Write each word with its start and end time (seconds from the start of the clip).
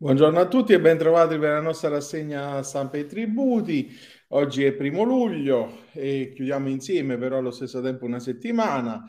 Buongiorno 0.00 0.38
a 0.38 0.46
tutti 0.46 0.72
e 0.72 0.80
bentrovati 0.80 1.36
per 1.38 1.54
la 1.54 1.60
nostra 1.60 1.88
rassegna 1.88 2.62
stampa 2.62 2.98
e 2.98 3.06
tributi. 3.06 3.90
Oggi 4.28 4.62
è 4.62 4.72
primo 4.72 5.02
luglio 5.02 5.86
e 5.92 6.30
chiudiamo 6.32 6.68
insieme 6.68 7.18
però 7.18 7.38
allo 7.38 7.50
stesso 7.50 7.82
tempo 7.82 8.04
una 8.04 8.20
settimana. 8.20 9.04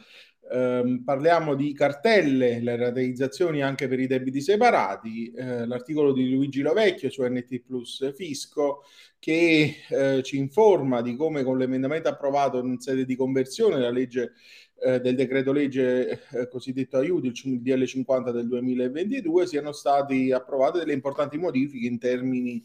Eh, 0.52 1.02
parliamo 1.05 1.54
di 1.54 1.73
cartelle, 1.73 2.60
le 2.60 2.75
rateizzazioni 2.75 3.62
anche 3.62 3.88
per 3.88 3.99
i 3.99 4.07
debiti 4.07 4.41
separati, 4.41 5.31
eh, 5.31 5.67
l'articolo 5.67 6.11
di 6.11 6.27
Luigi 6.27 6.61
Lovecchio 6.61 7.11
su 7.11 7.21
NT 7.23 7.59
Plus 7.59 8.11
Fisco 8.15 8.81
che 9.19 9.75
eh, 9.89 10.23
ci 10.23 10.37
informa 10.37 11.03
di 11.03 11.15
come 11.15 11.43
con 11.43 11.59
l'emendamento 11.59 12.09
approvato 12.09 12.57
in 12.63 12.79
sede 12.79 13.05
di 13.05 13.15
conversione 13.15 13.75
della 13.75 13.91
legge 13.91 14.31
eh, 14.82 15.00
del 15.00 15.16
decreto 15.16 15.52
legge 15.52 16.21
eh, 16.32 16.48
cosiddetto 16.48 16.98
aiuti, 16.98 17.27
il 17.27 17.62
DL 17.62 17.86
50 17.86 18.32
del 18.32 18.48
2022, 18.48 19.48
siano 19.48 19.71
state 19.71 20.34
approvate 20.34 20.80
delle 20.80 20.94
importanti 20.94 21.38
modifiche 21.38 21.88
in 21.88 21.99
termini 21.99 22.63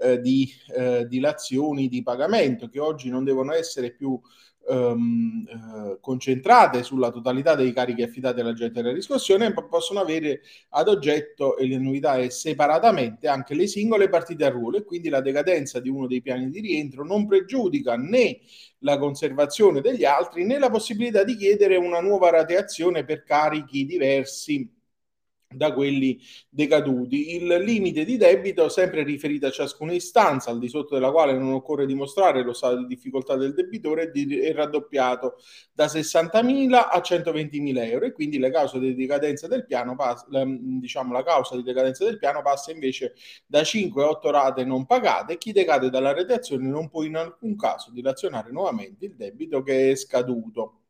eh, 0.00 0.20
di 0.20 0.50
eh, 0.76 1.06
dilazioni 1.08 1.88
di 1.88 2.02
pagamento 2.02 2.68
che 2.68 2.80
oggi 2.80 3.08
non 3.08 3.24
devono 3.24 3.52
essere 3.52 3.92
più 3.92 4.20
ehm, 4.68 5.46
eh, 5.48 5.98
concentrate 6.00 6.82
sulla 6.82 7.10
totalità 7.10 7.54
dei 7.54 7.72
carichi 7.72 8.02
affidati 8.02 8.40
all'agente 8.40 8.82
della 8.82 8.94
riscossione, 8.94 9.52
possono 9.52 10.00
avere 10.00 10.42
ad 10.70 10.88
oggetto, 10.88 11.56
e 11.56 11.66
le 11.66 11.78
novità 11.78 12.16
è 12.16 12.28
separatamente, 12.28 13.28
anche 13.28 13.54
le 13.54 13.66
singole 13.66 14.08
partite 14.08 14.44
a 14.44 14.50
ruolo 14.50 14.78
e 14.78 14.84
quindi 14.84 15.08
la 15.08 15.20
decadenza 15.20 15.80
di 15.80 15.88
uno 15.88 16.06
dei 16.06 16.22
piani 16.22 16.50
di 16.50 16.60
rientro 16.60 17.04
non 17.04 17.26
pregiudica 17.26 17.96
né 17.96 18.40
la 18.78 18.98
conservazione 18.98 19.80
degli 19.80 20.04
altri 20.04 20.44
né 20.44 20.58
la 20.58 20.70
possibilità 20.70 21.24
di 21.24 21.36
chiedere 21.36 21.76
una 21.76 22.00
nuova 22.00 22.30
rateazione 22.30 23.04
per 23.04 23.22
carichi 23.22 23.86
diversi 23.86 24.68
da 25.54 25.72
quelli 25.72 26.20
decaduti. 26.48 27.34
Il 27.36 27.46
limite 27.46 28.04
di 28.04 28.16
debito, 28.16 28.68
sempre 28.68 29.02
riferito 29.02 29.46
a 29.46 29.50
ciascuna 29.50 29.92
istanza, 29.92 30.50
al 30.50 30.58
di 30.58 30.68
sotto 30.68 30.94
della 30.94 31.10
quale 31.10 31.36
non 31.36 31.52
occorre 31.52 31.86
dimostrare 31.86 32.42
lo 32.42 32.52
stato 32.52 32.76
di 32.78 32.86
difficoltà 32.86 33.36
del 33.36 33.54
debitore, 33.54 34.10
è 34.10 34.52
raddoppiato 34.52 35.36
da 35.72 35.86
60.000 35.86 36.72
a 36.72 36.98
120.000 36.98 37.90
euro 37.90 38.06
e 38.06 38.12
quindi 38.12 38.38
la 38.38 38.50
causa 38.50 38.78
di 38.78 38.94
decadenza 38.94 39.48
del 39.48 39.64
piano 39.64 39.96
diciamo, 40.80 41.12
la 41.12 41.22
causa 41.22 41.56
di 41.56 41.62
decadenza 41.62 42.04
del 42.04 42.18
piano 42.18 42.42
passa 42.42 42.70
invece 42.70 43.14
da 43.46 43.62
5 43.62 44.02
a 44.02 44.08
8 44.08 44.30
rate 44.30 44.64
non 44.64 44.86
pagate 44.86 45.34
e 45.34 45.38
chi 45.38 45.52
decade 45.52 45.90
dalla 45.90 46.12
redazione 46.12 46.68
non 46.68 46.88
può 46.88 47.02
in 47.02 47.16
alcun 47.16 47.56
caso 47.56 47.90
dilazionare 47.90 48.50
nuovamente 48.50 49.04
il 49.06 49.16
debito 49.16 49.62
che 49.62 49.90
è 49.90 49.96
scaduto. 49.96 50.83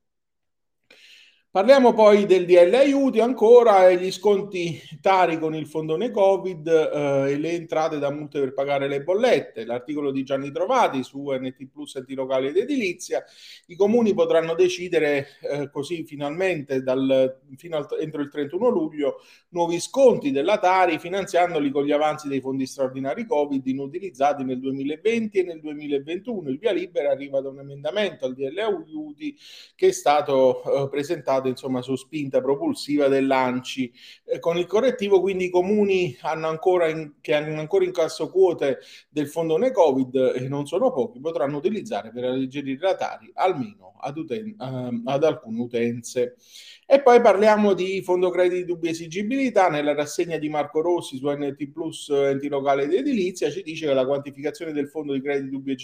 Parliamo 1.55 1.95
poi 1.95 2.27
del 2.27 2.47
DL 2.47 2.75
aiuti 2.75 3.21
ancora 3.21 3.89
e 3.89 3.97
gli 3.97 4.11
sconti 4.11 4.77
tari 5.01 5.39
con 5.39 5.55
il 5.55 5.69
fondone 5.69 6.11
Covid 6.11 6.67
eh, 6.67 7.31
e 7.31 7.39
le 7.39 7.53
entrate 7.53 8.01
da 8.01 8.11
multe 8.11 8.41
per 8.41 8.53
pagare 8.53 8.89
le 8.89 9.05
bollette. 9.05 9.65
L'articolo 9.65 10.11
di 10.11 10.25
Gianni 10.25 10.51
Trovati 10.51 11.05
su 11.05 11.31
NT 11.31 11.69
Plus 11.73 11.95
enti 11.95 12.15
locali 12.15 12.49
ed 12.49 12.57
edilizia. 12.57 13.23
I 13.67 13.77
comuni 13.77 14.15
potranno 14.15 14.55
decidere 14.55 15.29
eh, 15.43 15.71
così 15.71 16.03
finalmente 16.03 16.83
dal, 16.83 17.39
fino 17.57 17.77
al, 17.77 17.87
entro 18.01 18.21
il 18.21 18.31
31 18.31 18.69
luglio 18.71 19.21
nuovi 19.51 19.79
sconti 19.79 20.33
della 20.33 20.59
Tari 20.59 20.99
finanziandoli 20.99 21.71
con 21.71 21.85
gli 21.85 21.93
avanzi 21.93 22.27
dei 22.27 22.41
fondi 22.41 22.67
straordinari 22.67 23.27
Covid 23.27 23.65
inutilizzati 23.65 24.43
nel 24.43 24.59
2020 24.59 25.39
e 25.39 25.43
nel 25.45 25.61
2021. 25.61 26.49
Il 26.49 26.59
via 26.59 26.73
libera 26.73 27.13
arriva 27.13 27.41
da 27.41 27.51
un 27.51 27.61
emendamento 27.61 28.25
al 28.25 28.35
DL 28.35 28.59
aiuti 28.59 29.39
che 29.77 29.87
è 29.87 29.93
stato 29.93 30.65
eh, 30.65 30.89
presentato 30.89 31.43
stato 31.45 31.49
insomma 31.49 31.83
su 31.83 31.95
spinta 31.97 32.41
propulsiva 32.41 33.09
dell'ANCI. 33.09 33.93
Eh, 34.25 34.39
con 34.39 34.57
il 34.57 34.67
correttivo 34.67 35.21
quindi 35.21 35.47
i 35.47 35.51
comuni 35.51 36.17
hanno 36.23 36.49
ancora 36.49 36.89
in, 36.89 37.15
che 37.21 37.35
hanno 37.35 37.61
ancora 37.61 37.85
in 37.85 37.93
casso 37.93 38.31
quote 38.31 38.79
del 39.09 39.29
fondone 39.29 39.71
Covid 39.71 40.35
e 40.37 40.49
non 40.49 40.67
sono 40.67 40.93
pochi, 40.93 41.21
potranno 41.21 41.59
utilizzare 41.59 42.11
per 42.11 42.25
alleggerire 42.25 42.77
i 42.77 42.81
ratari 42.81 43.31
almeno 43.35 43.95
ad, 44.01 44.19
uten- 44.19 44.55
uh, 44.59 45.03
ad 45.05 45.25
alcune 45.25 45.61
utenze. 45.61 46.37
E 46.87 47.01
poi 47.01 47.21
parliamo 47.23 47.73
di 47.73 48.03
fondo 48.03 48.29
crediti 48.29 48.57
di 48.57 48.65
dubbia 48.67 48.91
esigibilità. 48.91 49.69
Nella 49.69 49.95
rassegna 49.95 50.37
di 50.37 50.51
Marco 50.51 50.83
Rossi 50.83 51.17
su 51.17 51.31
NT 51.31 51.71
Plus 51.73 52.11
Enti 52.11 52.49
Locali 52.49 52.83
ed 52.83 52.93
Edilizia 52.93 53.51
ci 53.51 53.63
dice 53.63 53.87
che 53.87 53.95
la 53.95 54.05
quantificazione 54.05 54.73
del 54.73 54.89
fondo 54.89 55.15
di 55.15 55.23
crediti 55.23 55.49
di 55.49 55.51
dubbia 55.51 55.75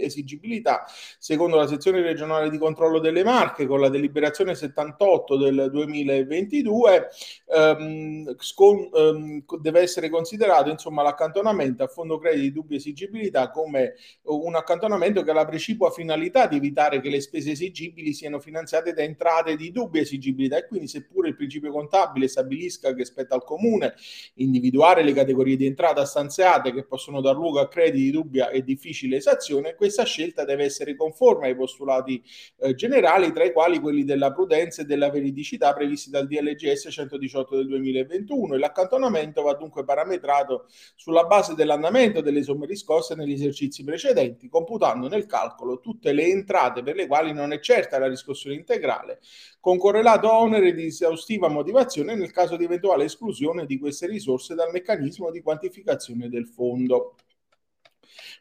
esigibilità, 0.00 0.84
secondo 1.18 1.56
la 1.56 1.68
sezione 1.68 2.02
regionale 2.02 2.50
di 2.50 2.58
controllo 2.58 2.98
delle 2.98 3.22
Marche, 3.22 3.66
con 3.66 3.80
la 3.80 3.88
deliberazione 3.88 4.56
78 5.00 5.36
del 5.38 5.70
2022, 5.72 7.08
ehm, 7.46 8.36
scon- 8.38 8.90
ehm, 8.92 9.44
deve 9.60 9.80
essere 9.80 10.10
considerato 10.10 10.68
insomma, 10.68 11.02
l'accantonamento 11.02 11.82
a 11.82 11.86
fondo 11.86 12.18
crediti 12.18 12.42
di 12.42 12.52
dubbia 12.52 12.76
esigibilità 12.76 13.50
come 13.50 13.94
un 14.24 14.54
accantonamento 14.54 15.22
che 15.22 15.30
ha 15.30 15.34
la 15.34 15.46
precipua 15.46 15.90
finalità 15.90 16.46
di 16.46 16.56
evitare 16.56 17.00
che 17.00 17.08
le 17.08 17.20
spese 17.20 17.52
esigibili 17.52 18.12
siano 18.12 18.38
finanziate 18.38 18.92
da 18.92 19.02
entrate 19.02 19.56
di 19.56 19.72
dubbia 19.72 20.02
esigibilità. 20.02 20.58
E 20.58 20.66
quindi 20.66 20.86
seppure 20.86 21.28
il 21.28 21.36
principio 21.36 21.72
contabile 21.72 22.28
stabilisca 22.28 22.92
che 22.94 23.04
spetta 23.06 23.34
al 23.34 23.44
comune 23.44 23.94
individuare 24.34 25.02
le 25.02 25.12
categorie 25.14 25.56
di 25.56 25.64
entrata 25.64 26.04
stanziate 26.04 26.72
che 26.72 26.84
possono 26.84 27.20
dar 27.22 27.34
luogo 27.34 27.60
a 27.60 27.68
crediti 27.68 28.04
di 28.04 28.10
dubbia 28.10 28.50
e 28.50 28.62
difficile 28.62 29.16
esazione, 29.16 29.74
questa 29.74 30.04
scelta 30.04 30.44
deve 30.44 30.64
essere 30.64 30.94
conforme 30.94 31.46
ai 31.46 31.56
postulati 31.56 32.22
eh, 32.58 32.74
generali, 32.74 33.32
tra 33.32 33.44
i 33.44 33.52
quali 33.52 33.78
quelli 33.80 34.04
della 34.04 34.32
prudenza 34.32 34.82
e 34.82 34.86
della 34.90 35.08
veridicità 35.08 35.72
previsti 35.72 36.10
dal 36.10 36.26
DLGS 36.26 36.88
118 36.90 37.56
del 37.56 37.68
2021 37.68 38.54
e 38.54 38.58
l'accantonamento 38.58 39.42
va 39.42 39.54
dunque 39.54 39.84
parametrato 39.84 40.66
sulla 40.96 41.22
base 41.24 41.54
dell'andamento 41.54 42.20
delle 42.20 42.42
somme 42.42 42.66
riscosse 42.66 43.14
negli 43.14 43.34
esercizi 43.34 43.84
precedenti, 43.84 44.48
computando 44.48 45.06
nel 45.06 45.26
calcolo 45.26 45.78
tutte 45.78 46.12
le 46.12 46.24
entrate 46.24 46.82
per 46.82 46.96
le 46.96 47.06
quali 47.06 47.32
non 47.32 47.52
è 47.52 47.60
certa 47.60 48.00
la 48.00 48.08
riscossione 48.08 48.56
integrale, 48.56 49.20
con 49.60 49.78
correlato 49.78 50.32
onere 50.32 50.74
di 50.74 50.86
esaustiva 50.86 51.48
motivazione 51.48 52.16
nel 52.16 52.32
caso 52.32 52.56
di 52.56 52.64
eventuale 52.64 53.04
esclusione 53.04 53.66
di 53.66 53.78
queste 53.78 54.08
risorse 54.08 54.56
dal 54.56 54.72
meccanismo 54.72 55.30
di 55.30 55.40
quantificazione 55.40 56.28
del 56.28 56.48
fondo. 56.48 57.14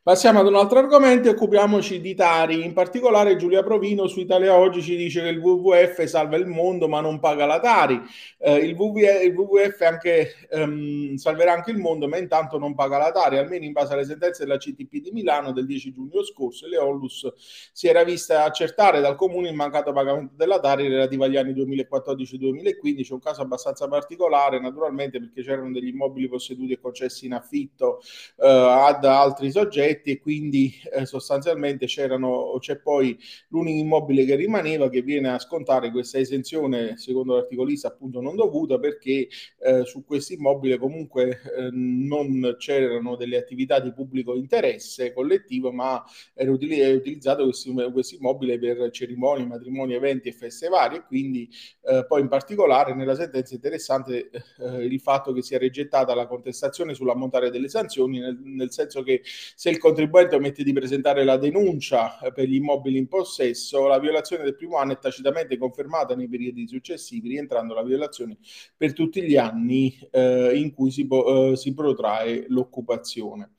Passiamo 0.02 0.40
ad 0.40 0.47
un 0.47 0.56
altro 0.56 0.80
argomento 0.80 1.28
e 1.28 1.31
occupiamoci 1.34 2.02
di 2.02 2.16
Tari. 2.16 2.66
In 2.66 2.74
particolare 2.74 3.35
Giulia 3.35 3.62
Provino 3.62 4.07
su 4.07 4.19
Italia 4.19 4.57
Oggi 4.57 4.81
ci 4.81 4.96
dice 4.96 5.22
che 5.22 5.28
il 5.28 5.38
WWF 5.38 6.03
salva 6.06 6.35
il 6.35 6.47
mondo 6.47 6.88
ma 6.88 7.00
non 7.00 7.19
paga 7.19 7.46
la 7.46 7.59
Tari. 7.59 8.02
Eh, 8.40 8.56
il, 8.56 8.75
WWF, 8.75 9.81
anche, 9.81 10.47
ehm, 10.50 11.16
salverà 11.16 11.53
anche 11.53 11.69
il 11.69 11.78
mondo 11.78 12.07
ma 12.07 12.18
intanto 12.18 12.57
non 12.57 12.74
paga 12.74 12.97
la 12.97 13.12
Tari, 13.12 13.38
almeno 13.38 13.66
in 13.66 13.72
base 13.72 13.94
alle 13.94 14.03
sentenze 14.03 14.46
della 14.46 14.57
CTP 14.57 15.00
di 15.00 15.12
Milano 15.12 15.52
del 15.52 15.68
10 15.68 15.91
giugno 15.91 16.24
scorso. 16.24 16.66
Le 16.66 16.78
Onlus 16.78 17.31
si 17.72 17.88
era 17.88 18.03
vista 18.03 18.46
accertare 18.46 19.01
dal 19.01 19.16
comune 19.16 19.50
il 19.50 19.56
mancato 19.56 19.91
pagamento 19.91 20.34
della 20.36 20.59
Tari 20.59 20.88
relativo 20.88 21.25
agli 21.25 21.38
anni 21.38 21.53
2014-2015, 21.53 23.13
un 23.13 23.19
caso 23.19 23.41
abbastanza 23.41 23.88
particolare 23.88 24.59
naturalmente 24.59 25.19
perché 25.19 25.44
c'erano 25.44 25.72
degli 25.72 25.90
immobili 25.90 26.28
posseduti 26.28 26.74
e 26.74 26.80
concessi 26.80 27.28
in 27.28 27.34
affitto 27.34 28.00
eh, 28.38 28.47
ad 28.47 29.06
altri 29.06 29.51
soggetti 29.51 29.59
progetti 29.59 30.12
e 30.12 30.20
quindi 30.20 30.74
eh, 30.94 31.06
sostanzialmente 31.06 31.86
c'erano, 31.86 32.56
c'è 32.59 32.78
poi 32.78 33.18
l'unico 33.50 33.80
immobile 33.80 34.24
che 34.25 34.36
rimaneva 34.36 34.90
che 34.90 35.02
viene 35.02 35.30
a 35.30 35.40
scontare 35.40 35.92
questa 35.92 36.18
esenzione 36.18 36.97
secondo 36.97 37.36
l'articolista 37.36 37.90
appunto 37.90 38.22
non 38.22 38.36
dovuta 38.36 38.80
perché 38.80 39.28
eh, 39.59 39.84
su 39.84 40.06
questo 40.06 40.34
immobile 40.34 40.78
comunque 40.78 41.42
eh, 41.58 41.69
non 41.72 42.56
c'erano 42.58 43.16
delle 43.16 43.38
attività 43.38 43.80
di 43.80 43.92
pubblico 43.92 44.36
interesse 44.36 45.12
collettivo 45.14 45.72
ma 45.72 46.03
era 46.34 46.52
utilizzato 46.52 47.44
questo 47.44 48.16
immobile 48.16 48.58
per 48.59 48.90
cerimonie, 48.92 49.46
matrimoni, 49.46 49.94
eventi 49.94 50.30
e 50.30 50.34
feste 50.34 50.69
varie 50.69 51.00
e 51.00 51.03
quindi 51.06 51.50
eh, 51.84 52.06
poi 52.08 52.22
in 52.22 52.28
particolare 52.30 52.94
nella 52.94 53.16
sentenza 53.16 53.52
è 53.52 53.56
interessante 53.56 54.30
eh, 54.59 54.86
il 54.86 55.00
fatto 55.02 55.34
che 55.34 55.42
sia 55.42 55.58
rigettata 55.58 56.16
la 56.16 56.28
contestazione 56.28 56.94
sull'ammontare 56.94 57.50
delle 57.50 57.68
sanzioni 57.68 58.19
nel, 58.19 58.39
nel 58.42 58.72
senso 58.72 59.04
che 59.04 59.22
se 59.56 59.69
il 59.69 59.78
contribuente 59.78 60.36
omette 60.36 60.63
di 60.63 60.74
presentare 60.74 61.24
la 61.24 61.38
denuncia 61.38 62.19
eh, 62.19 62.31
per 62.31 62.48
gli 62.48 62.56
immobili 62.56 62.98
in 62.98 63.07
possesso, 63.07 63.88
la 63.88 64.00
violazione 64.00 64.44
del 64.44 64.56
primo 64.56 64.78
anno 64.78 64.94
è 64.94 65.00
tacitamente 65.00 65.57
confermata 65.57 66.16
nei 66.16 66.28
periodi 66.28 66.68
successivi, 66.68 67.30
rientrando 67.30 67.74
la 67.74 67.84
violazione 67.84 68.38
per 68.75 68.94
tutti 68.94 69.22
gli 69.22 69.36
anni 69.36 69.98
eh, 70.12 70.51
in 70.56 70.74
cui 70.74 70.92
si, 70.92 71.07
eh, 71.07 71.54
si 71.56 71.74
protrae 71.74 72.46
l'occupazione. 72.48 73.51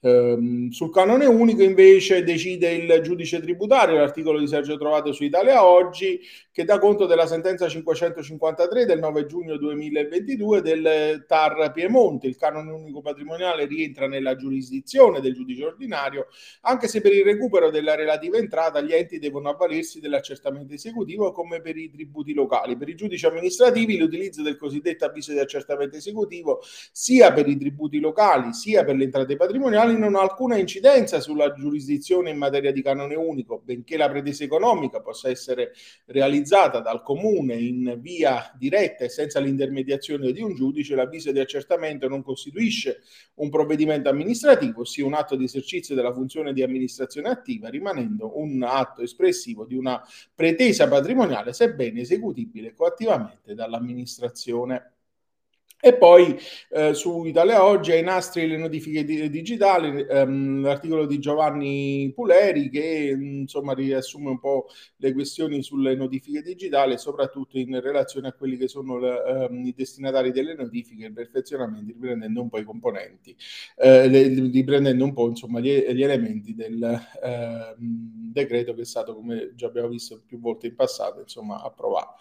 Ehm, 0.00 0.70
sul 0.70 0.92
canone 0.92 1.26
unico 1.26 1.62
invece 1.62 2.22
decide 2.22 2.70
il 2.70 3.00
giudice 3.02 3.40
tributario, 3.40 3.96
l'articolo 3.96 4.38
di 4.38 4.46
Sergio 4.46 4.78
Trovato 4.78 5.12
su 5.12 5.24
Italia 5.24 5.64
Oggi, 5.64 6.20
che 6.52 6.64
dà 6.64 6.78
conto 6.78 7.06
della 7.06 7.26
sentenza 7.26 7.68
553 7.68 8.84
del 8.84 9.00
9 9.00 9.26
giugno 9.26 9.56
2022 9.56 10.60
del 10.62 11.24
TAR 11.26 11.72
Piemonte. 11.72 12.28
Il 12.28 12.36
canone 12.36 12.70
unico 12.70 13.00
patrimoniale 13.00 13.66
rientra 13.66 14.06
nella 14.06 14.36
giurisdizione 14.36 15.20
del 15.20 15.34
giudice 15.34 15.64
ordinario, 15.64 16.28
anche 16.62 16.86
se 16.86 17.00
per 17.00 17.12
il 17.12 17.24
recupero 17.24 17.70
della 17.70 17.96
relativa 17.96 18.36
entrata 18.36 18.80
gli 18.80 18.92
enti 18.92 19.18
devono 19.18 19.48
avvalersi 19.48 20.00
dell'accertamento 20.00 20.74
esecutivo 20.74 21.32
come 21.32 21.60
per 21.60 21.76
i 21.76 21.90
tributi 21.90 22.32
locali. 22.34 22.76
Per 22.76 22.88
i 22.88 22.94
giudici 22.94 23.26
amministrativi 23.26 23.96
l'utilizzo 23.96 24.42
del 24.42 24.56
cosiddetto 24.56 25.04
avviso 25.04 25.32
di 25.32 25.40
accertamento 25.40 25.96
esecutivo 25.96 26.60
sia 26.92 27.32
per 27.32 27.48
i 27.48 27.56
tributi 27.56 27.98
locali 27.98 28.52
sia 28.52 28.84
per 28.84 28.96
le 28.96 29.04
entrate 29.04 29.36
patrimoniali 29.36 29.87
quali 29.88 29.98
non 29.98 30.16
ha 30.16 30.20
alcuna 30.20 30.58
incidenza 30.58 31.18
sulla 31.20 31.54
giurisdizione 31.54 32.28
in 32.30 32.36
materia 32.36 32.72
di 32.72 32.82
canone 32.82 33.14
unico, 33.14 33.62
benché 33.64 33.96
la 33.96 34.08
pretesa 34.10 34.44
economica 34.44 35.00
possa 35.00 35.30
essere 35.30 35.72
realizzata 36.06 36.80
dal 36.80 37.02
comune 37.02 37.54
in 37.54 37.96
via 37.98 38.52
diretta 38.58 39.04
e 39.04 39.08
senza 39.08 39.40
l'intermediazione 39.40 40.30
di 40.32 40.42
un 40.42 40.54
giudice, 40.54 40.94
l'avviso 40.94 41.32
di 41.32 41.40
accertamento 41.40 42.06
non 42.06 42.22
costituisce 42.22 43.00
un 43.36 43.48
provvedimento 43.48 44.10
amministrativo, 44.10 44.82
ossia 44.82 45.06
un 45.06 45.14
atto 45.14 45.36
di 45.36 45.44
esercizio 45.44 45.94
della 45.94 46.12
funzione 46.12 46.52
di 46.52 46.62
amministrazione 46.62 47.28
attiva, 47.28 47.70
rimanendo 47.70 48.38
un 48.38 48.62
atto 48.62 49.00
espressivo 49.00 49.64
di 49.64 49.74
una 49.74 50.02
pretesa 50.34 50.86
patrimoniale, 50.86 51.54
sebbene 51.54 52.00
esecutibile 52.00 52.74
coattivamente 52.74 53.54
dall'amministrazione. 53.54 54.97
E 55.80 55.94
poi 55.94 56.36
eh, 56.70 56.92
su 56.92 57.24
Italia 57.24 57.64
Oggi 57.64 57.92
ai 57.92 58.02
nastri 58.02 58.48
le 58.48 58.56
notifiche 58.56 59.04
di, 59.04 59.30
digitali, 59.30 60.04
ehm, 60.10 60.62
l'articolo 60.62 61.06
di 61.06 61.20
Giovanni 61.20 62.10
Puleri 62.12 62.68
che 62.68 63.16
insomma 63.16 63.74
riassume 63.74 64.30
un 64.30 64.40
po' 64.40 64.66
le 64.96 65.12
questioni 65.12 65.62
sulle 65.62 65.94
notifiche 65.94 66.42
digitali, 66.42 66.98
soprattutto 66.98 67.58
in 67.58 67.80
relazione 67.80 68.26
a 68.26 68.32
quelli 68.32 68.56
che 68.56 68.66
sono 68.66 68.98
le, 68.98 69.22
ehm, 69.24 69.66
i 69.66 69.74
destinatari 69.76 70.32
delle 70.32 70.54
notifiche, 70.54 71.06
il 71.06 71.12
perfezionamento, 71.12 71.92
riprendendo 71.92 72.42
un 72.42 72.48
po' 72.48 72.58
i 72.58 72.64
componenti, 72.64 73.36
eh, 73.76 74.08
riprendendo 74.08 75.04
un 75.04 75.12
po' 75.12 75.28
insomma 75.28 75.60
gli, 75.60 75.70
gli 75.70 76.02
elementi 76.02 76.56
del 76.56 76.82
eh, 77.22 77.74
decreto 77.78 78.74
che 78.74 78.80
è 78.80 78.84
stato, 78.84 79.14
come 79.14 79.52
già 79.54 79.68
abbiamo 79.68 79.86
visto 79.86 80.20
più 80.26 80.40
volte 80.40 80.66
in 80.66 80.74
passato, 80.74 81.20
insomma 81.20 81.62
approvato. 81.62 82.14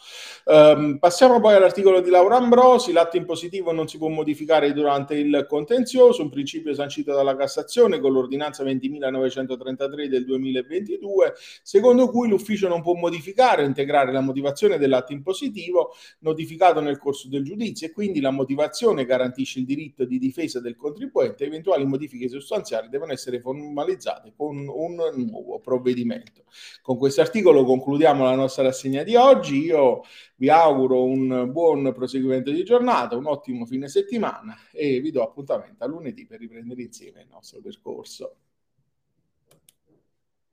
Um, 0.46 1.00
passiamo 1.00 1.40
poi 1.40 1.56
all'articolo 1.56 2.02
di 2.02 2.12
Laura 2.12 2.38
Ambrosi, 2.38 2.92
l'atto 2.92 3.18
impositivo 3.18 3.46
positivo 3.48 3.72
non 3.72 3.88
si 3.88 3.98
può 3.98 4.10
modificare 4.10 4.74
durante 4.74 5.16
il 5.16 5.46
contenzioso, 5.48 6.22
un 6.22 6.30
principio 6.30 6.74
sancito 6.74 7.14
dalla 7.14 7.36
Cassazione 7.36 8.00
con 8.00 8.12
l'ordinanza 8.12 8.64
20.933 8.64 10.06
del 10.08 10.26
2022, 10.26 11.34
secondo 11.64 12.10
cui 12.10 12.28
l'ufficio 12.28 12.68
non 12.68 12.82
può 12.82 12.94
modificare 12.94 13.64
o 13.64 13.66
integrare 13.66 14.12
la 14.12 14.20
motivazione 14.20 14.78
dell'atto 14.78 15.14
impositivo 15.14 15.94
notificato 16.20 16.82
nel 16.82 16.98
corso 16.98 17.30
del 17.30 17.44
giudizio 17.44 17.88
e 17.88 17.92
quindi 17.92 18.20
la 18.20 18.32
motivazione 18.32 19.06
garantisce 19.06 19.60
il 19.60 19.66
diritto 19.66 20.04
di 20.04 20.20
difesa 20.20 20.60
del 20.60 20.76
contribuente. 20.76 21.46
Eventuali 21.46 21.86
modifiche 21.86 22.28
sostanziali 22.28 22.90
devono 22.90 23.14
essere 23.14 23.40
formalizzate 23.40 24.34
con 24.36 24.68
un 24.68 24.96
nuovo 25.16 25.60
provvedimento. 25.60 26.44
Con 26.82 26.98
questo 26.98 27.22
articolo 27.22 27.64
concludiamo 27.64 28.24
la 28.24 28.36
nostra 28.36 28.64
rassegna 28.64 29.04
di 29.04 29.16
oggi. 29.16 29.64
Io 29.64 30.02
vi 30.38 30.50
auguro 30.50 31.04
un 31.04 31.50
buon 31.52 31.92
proseguimento 31.94 32.52
di 32.52 32.64
giornata, 32.64 33.16
un 33.16 33.26
ottimo 33.26 33.66
fine 33.66 33.88
settimana 33.88 34.56
e 34.72 35.00
vi 35.00 35.12
do 35.12 35.24
appuntamento 35.24 35.84
a 35.84 35.88
lunedì 35.88 36.26
per 36.26 36.40
riprendere 36.40 36.84
insieme 36.84 37.22
il 37.22 37.28
nostro 37.30 37.60
percorso. 37.62 38.36